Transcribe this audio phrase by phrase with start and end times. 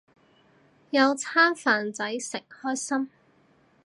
[0.89, 3.11] 有餐飯仔食，開心